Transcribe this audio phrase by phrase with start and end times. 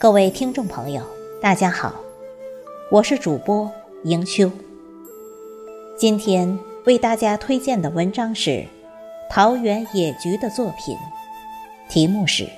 [0.00, 1.02] 各位听众朋友，
[1.42, 1.92] 大家好，
[2.88, 3.68] 我是主播
[4.04, 4.48] 迎秋。
[5.96, 8.64] 今天为大家推荐的文章是
[9.28, 10.96] 桃园野菊的作品，
[11.88, 12.44] 题目是《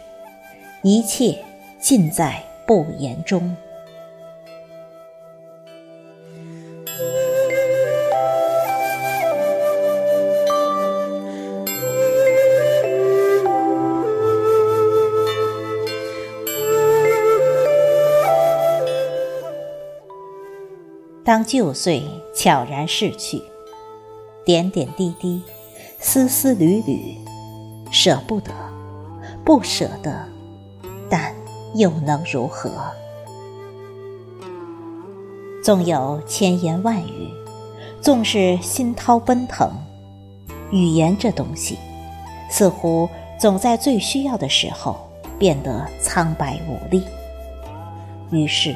[0.83, 1.43] 一切
[1.81, 3.41] 尽在不言中》。
[21.23, 22.03] 当旧岁
[22.35, 23.43] 悄然逝去，
[24.45, 25.43] 点点滴滴，
[25.99, 27.15] 丝丝缕缕，
[27.93, 28.51] 舍不得，
[29.45, 30.27] 不舍得，
[31.11, 31.35] 但
[31.75, 32.71] 又能如何？
[35.63, 37.29] 纵有千言万语，
[38.01, 39.71] 纵是心涛奔腾，
[40.71, 41.77] 语言这东西，
[42.49, 43.07] 似乎
[43.39, 44.97] 总在最需要的时候
[45.39, 47.05] 变得苍白无力。
[48.31, 48.75] 于是，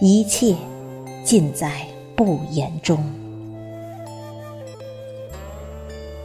[0.00, 0.56] 一切。
[1.30, 1.86] 尽在
[2.16, 2.98] 不言中。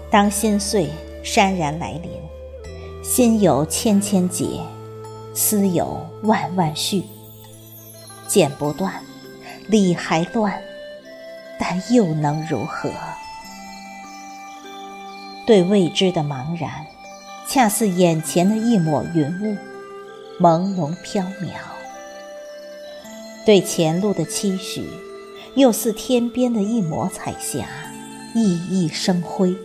[0.09, 0.89] 当心碎
[1.23, 2.09] 潸然来临，
[3.03, 4.59] 心有千千结，
[5.35, 7.03] 思有万万绪。
[8.25, 8.95] 剪不断，
[9.67, 10.59] 理还乱，
[11.59, 12.89] 但又能如何？
[15.45, 16.83] 对未知的茫然，
[17.47, 19.55] 恰似眼前的一抹云雾，
[20.41, 21.74] 朦胧缥缈。
[23.45, 24.83] 对前路的期许，
[25.53, 27.67] 又似天边的一抹彩霞，
[28.33, 29.55] 熠熠生辉。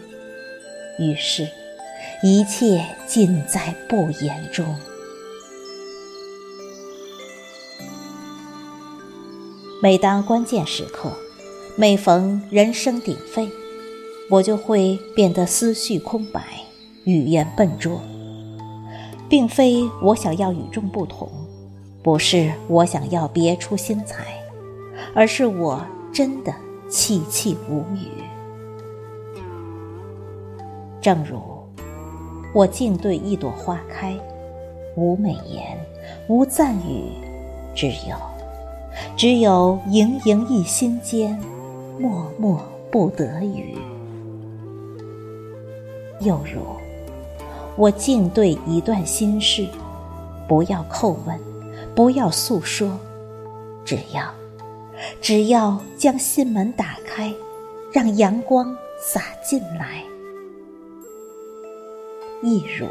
[0.98, 1.48] 于是，
[2.22, 4.76] 一切尽在不言中。
[9.82, 11.16] 每当关键时刻，
[11.74, 13.48] 每逢人声鼎沸，
[14.28, 16.42] 我就会变得思绪空白，
[17.04, 18.02] 语言笨拙。
[19.26, 21.30] 并非我想要与众不同。
[22.02, 24.24] 不是我想要别出心裁，
[25.14, 26.54] 而是我真的
[26.88, 28.08] 气气无语。
[31.00, 31.38] 正如
[32.54, 34.14] 我竟对一朵花开，
[34.96, 35.78] 无美言，
[36.28, 37.04] 无赞语，
[37.74, 38.16] 只有
[39.16, 41.38] 只有盈盈一心间，
[41.98, 42.58] 默默
[42.90, 43.76] 不得语。
[46.20, 46.60] 又如
[47.76, 49.66] 我竟对一段心事，
[50.48, 51.49] 不要叩问。
[52.00, 52.98] 不要诉说，
[53.84, 54.34] 只要，
[55.20, 57.30] 只要将心门打开，
[57.92, 60.02] 让阳光洒进来。
[62.42, 62.88] 一如，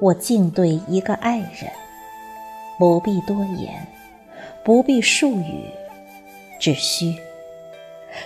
[0.00, 1.70] 我竟对一个爱人，
[2.78, 3.86] 不必多言，
[4.64, 5.66] 不必数语，
[6.58, 7.14] 只需，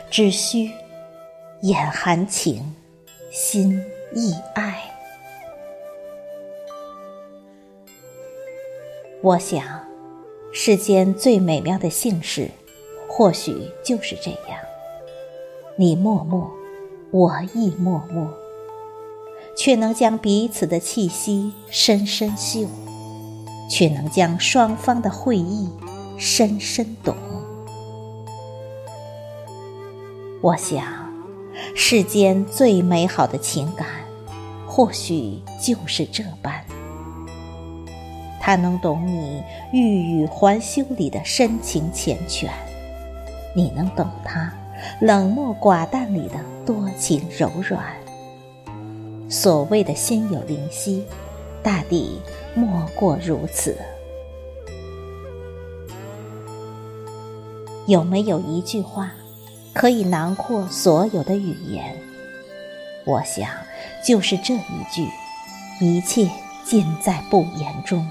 [0.08, 0.70] 只需，
[1.62, 2.72] 眼含情，
[3.32, 3.84] 心
[4.14, 4.95] 亦爱。
[9.26, 9.64] 我想，
[10.52, 12.48] 世间最美妙的姓氏，
[13.08, 14.56] 或许就是这样：
[15.74, 16.48] 你默默，
[17.10, 18.32] 我亦默默，
[19.56, 22.68] 却能将彼此的气息深深嗅，
[23.68, 25.68] 却能将双方的会意
[26.16, 27.16] 深深懂。
[30.40, 30.84] 我想，
[31.74, 33.88] 世间最美好的情感，
[34.68, 36.64] 或许就是这般。
[38.46, 39.42] 他能懂你
[39.72, 42.48] 欲语还休里的深情缱绻，
[43.56, 44.54] 你能懂他
[45.00, 47.82] 冷漠寡淡里的多情柔软。
[49.28, 51.04] 所谓的心有灵犀，
[51.60, 52.20] 大抵
[52.54, 53.76] 莫过如此。
[57.88, 59.10] 有没有一句话，
[59.72, 61.96] 可以囊括所有的语言？
[63.04, 63.50] 我想，
[64.04, 65.08] 就是这一句：
[65.80, 66.30] 一切
[66.64, 68.06] 尽在不言中。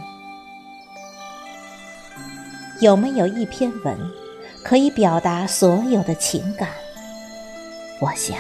[2.85, 3.97] 有没有一篇文，
[4.61, 6.69] 可以表达所有的情感？
[7.99, 8.37] 我想，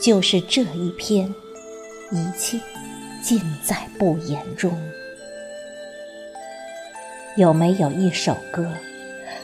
[0.00, 1.28] 就是这一篇，
[2.10, 2.58] 一切
[3.22, 4.72] 尽在不言中。
[7.36, 8.72] 有没有一首歌，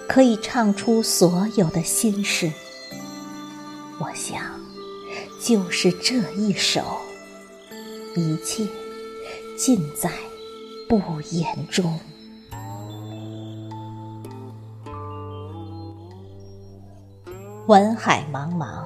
[0.08, 2.50] 可以唱出所有的心事？
[3.98, 4.40] 我想，
[5.38, 6.80] 就是这一首，
[8.16, 8.66] 一切
[9.58, 10.10] 尽在
[10.88, 10.98] 不
[11.30, 12.00] 言中。
[17.70, 18.84] 文海茫茫，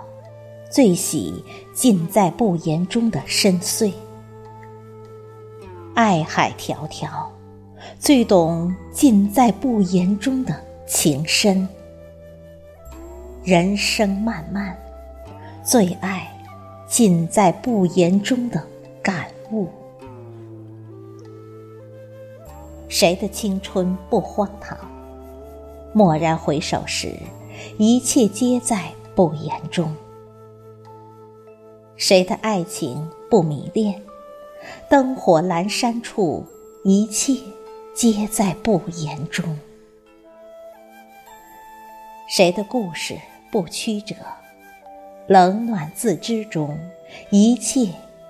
[0.68, 1.42] 最喜
[1.72, 3.90] 尽在不言中的深邃；
[5.94, 7.08] 爱海迢迢，
[7.98, 10.54] 最懂尽在不言中的
[10.86, 11.66] 情深。
[13.42, 14.76] 人生漫漫，
[15.62, 16.30] 最爱
[16.86, 18.62] 尽在不言中的
[19.02, 19.66] 感悟。
[22.90, 24.76] 谁的青春不荒唐？
[25.94, 27.16] 蓦然回首时，
[27.78, 29.94] 一切皆在不言中。
[31.96, 34.02] 谁的爱情不迷恋？
[34.88, 36.44] 灯火阑珊处，
[36.84, 37.34] 一切
[37.94, 39.58] 皆在不言中。
[42.28, 43.16] 谁的故事
[43.52, 44.14] 不曲折？
[45.26, 46.78] 冷暖自知中，
[47.30, 47.88] 一切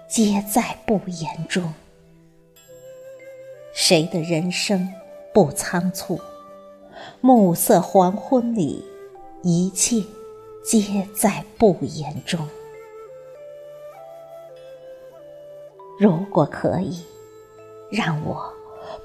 [0.08, 1.72] 皆在不言中。
[3.72, 4.92] 谁的人生
[5.32, 6.20] 不仓促？
[7.20, 8.84] 暮色黄昏里，
[9.46, 10.02] 一切
[10.64, 12.41] 皆在不言中。
[16.00, 17.05] 如果可以，
[17.91, 18.50] 让我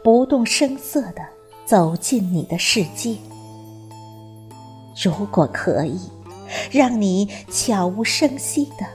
[0.02, 1.28] 不动声色地
[1.66, 3.18] 走进你的世界；
[5.04, 6.00] 如果可以，
[6.72, 8.86] 让你悄无声息地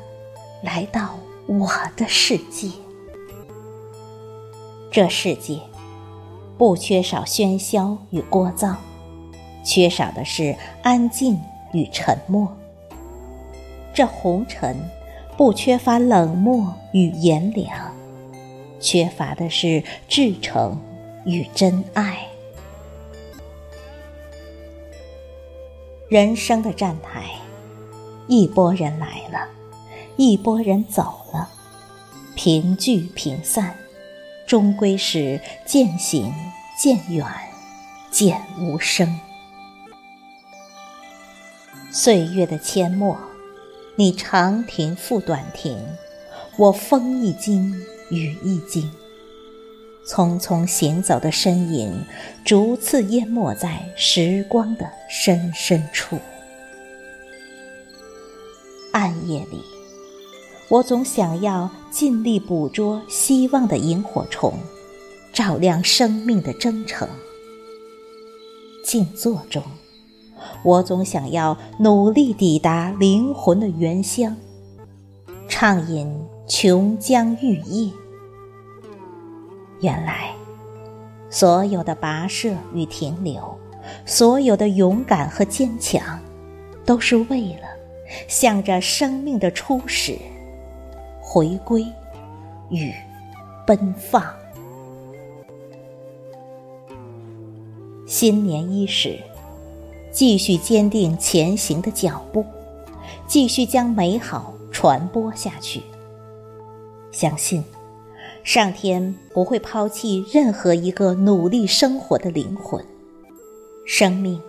[0.63, 1.15] 来到
[1.47, 2.71] 我的世界。
[4.91, 5.61] 这世界
[6.57, 8.75] 不缺少喧嚣与聒噪。
[9.65, 11.41] 缺少的是安静
[11.73, 12.57] 与沉默。
[13.93, 14.77] 这红尘
[15.37, 17.93] 不缺乏冷漠与炎凉，
[18.79, 20.81] 缺乏的是至诚
[21.25, 22.27] 与真爱。
[26.09, 27.25] 人生的站台，
[28.29, 29.49] 一拨人来了，
[30.17, 31.49] 一拨人走了，
[32.37, 33.75] 平聚平散，
[34.47, 36.33] 终归是渐行
[36.79, 37.27] 渐远，
[38.11, 39.19] 渐无声。
[41.97, 43.17] 岁月的阡陌，
[43.95, 45.79] 你长亭复短亭，
[46.57, 47.73] 我风一惊
[48.11, 48.91] 雨一惊。
[50.05, 52.05] 匆匆行走的身影，
[52.45, 56.19] 逐次淹没在时光的深深处。
[58.91, 59.63] 暗夜里，
[60.69, 64.53] 我总想要尽力捕捉希望的萤火虫，
[65.33, 67.09] 照亮生命的征程。
[68.83, 69.63] 静坐中。
[70.63, 74.37] 我总想要努力抵达灵魂的原乡，
[75.49, 76.11] 畅饮
[76.47, 77.93] 琼浆玉液。
[79.81, 80.33] 原来，
[81.29, 83.59] 所有的跋涉与停留，
[84.07, 86.19] 所有的勇敢和坚强，
[86.85, 87.69] 都是为了
[88.29, 90.19] 向着生命的初始
[91.21, 91.85] 回归
[92.71, 92.93] 与
[93.67, 94.25] 奔放。
[98.07, 99.19] 新年伊始。
[100.15, 102.47] 继续坚定前行的脚步，
[103.27, 105.83] 继续将美好传播下去。
[107.11, 107.65] 相信，
[108.45, 112.83] 上天不会抛弃任何一个努力生活的灵魂，
[113.85, 114.41] 生命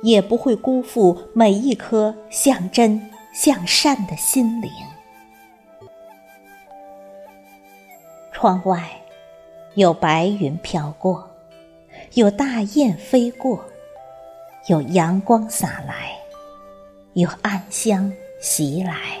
[0.00, 3.02] 也不会辜负每一颗向真
[3.34, 4.70] 向善的心灵。
[8.32, 8.88] 窗外
[9.74, 11.28] 有白云飘过，
[12.14, 13.64] 有大雁飞过。
[14.68, 16.12] 有阳光洒来，
[17.14, 19.18] 有暗香袭来。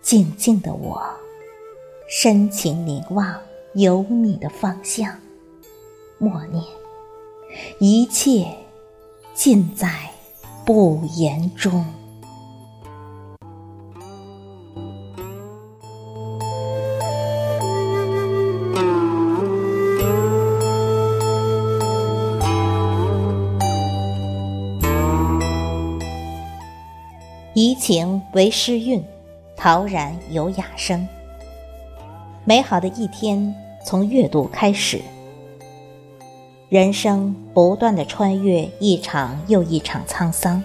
[0.00, 1.00] 静静的我，
[2.08, 3.38] 深情凝望
[3.74, 5.16] 有你的方向，
[6.18, 6.64] 默念：
[7.78, 8.46] 一切
[9.34, 10.10] 尽在
[10.64, 11.84] 不言中。
[28.32, 29.04] 为诗韵，
[29.56, 31.06] 陶然有雅声。
[32.44, 35.00] 美好的一天从阅读开始。
[36.68, 40.62] 人生不断的穿越一场又一场沧桑，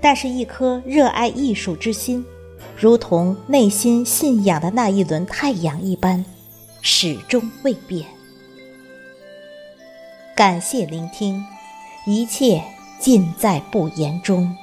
[0.00, 2.24] 但是，一颗热爱艺术之心，
[2.76, 6.24] 如同内心信仰的那一轮太阳一般，
[6.82, 8.04] 始终未变。
[10.34, 11.40] 感谢聆听，
[12.06, 12.60] 一切
[12.98, 14.56] 尽在不言中。